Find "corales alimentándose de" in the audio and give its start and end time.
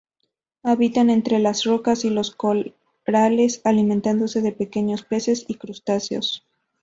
2.35-4.51